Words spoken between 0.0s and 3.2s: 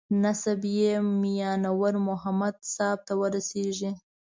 نسب یې میانور محمد صاحب ته